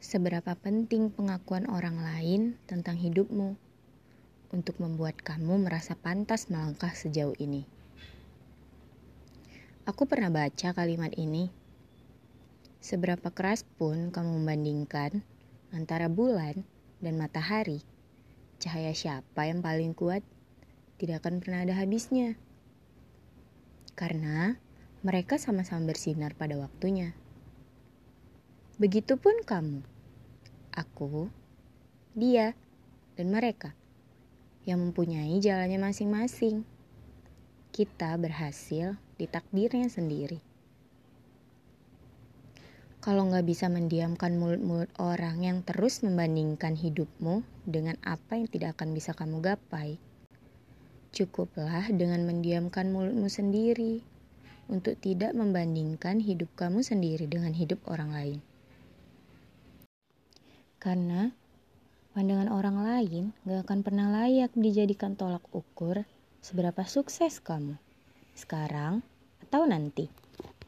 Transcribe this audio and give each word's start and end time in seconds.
Seberapa 0.00 0.56
penting 0.56 1.12
pengakuan 1.12 1.68
orang 1.68 2.00
lain 2.00 2.56
tentang 2.64 2.96
hidupmu 2.96 3.52
untuk 4.48 4.80
membuat 4.80 5.20
kamu 5.20 5.60
merasa 5.60 5.92
pantas 5.92 6.48
melangkah 6.48 6.88
sejauh 6.88 7.36
ini? 7.36 7.68
Aku 9.84 10.08
pernah 10.08 10.32
baca 10.32 10.72
kalimat 10.72 11.12
ini. 11.20 11.52
Seberapa 12.80 13.28
keras 13.28 13.60
pun 13.76 14.08
kamu 14.08 14.40
membandingkan 14.40 15.20
antara 15.68 16.08
bulan 16.08 16.64
dan 17.04 17.20
matahari, 17.20 17.84
cahaya 18.56 18.96
siapa 18.96 19.52
yang 19.52 19.60
paling 19.60 19.92
kuat 19.92 20.24
tidak 20.96 21.20
akan 21.20 21.44
pernah 21.44 21.68
ada 21.68 21.76
habisnya. 21.76 22.40
Karena 24.00 24.56
mereka 25.04 25.36
sama-sama 25.36 25.92
bersinar 25.92 26.32
pada 26.32 26.56
waktunya. 26.56 27.12
Begitupun 28.80 29.44
kamu, 29.44 29.84
aku, 30.72 31.28
dia, 32.16 32.56
dan 33.12 33.28
mereka 33.28 33.76
yang 34.64 34.80
mempunyai 34.80 35.36
jalannya 35.36 35.76
masing-masing. 35.76 36.64
Kita 37.76 38.16
berhasil 38.16 38.96
di 39.20 39.28
takdirnya 39.28 39.84
sendiri. 39.92 40.40
Kalau 43.04 43.28
nggak 43.28 43.44
bisa 43.44 43.68
mendiamkan 43.68 44.40
mulut-mulut 44.40 44.88
orang 44.96 45.44
yang 45.44 45.60
terus 45.60 46.00
membandingkan 46.00 46.72
hidupmu 46.72 47.44
dengan 47.68 48.00
apa 48.00 48.40
yang 48.40 48.48
tidak 48.48 48.80
akan 48.80 48.96
bisa 48.96 49.12
kamu 49.12 49.44
gapai, 49.44 50.00
cukuplah 51.12 51.84
dengan 51.92 52.24
mendiamkan 52.24 52.88
mulutmu 52.88 53.28
sendiri 53.28 54.00
untuk 54.72 54.96
tidak 55.04 55.36
membandingkan 55.36 56.16
hidup 56.16 56.48
kamu 56.56 56.80
sendiri 56.80 57.28
dengan 57.28 57.52
hidup 57.52 57.84
orang 57.84 58.16
lain. 58.16 58.40
Karena 60.80 61.28
pandangan 62.16 62.48
orang 62.48 62.80
lain 62.80 63.36
gak 63.44 63.68
akan 63.68 63.84
pernah 63.84 64.08
layak 64.08 64.48
dijadikan 64.56 65.12
tolak 65.12 65.44
ukur 65.52 66.08
seberapa 66.40 66.88
sukses 66.88 67.36
kamu 67.44 67.76
sekarang 68.32 69.04
atau 69.44 69.68
nanti. 69.68 70.08